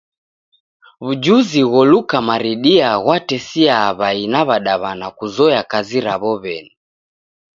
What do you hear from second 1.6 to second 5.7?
gholuka maridia ghwatesiaa w'ai na w'adaw'ana kuzoya